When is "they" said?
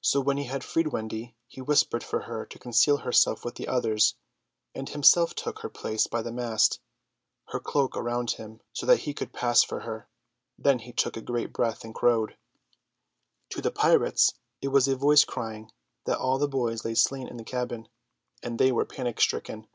18.58-18.72